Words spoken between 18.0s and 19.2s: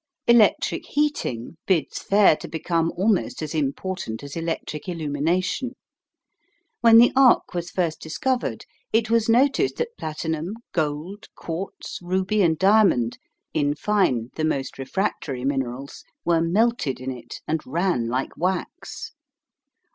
like wax.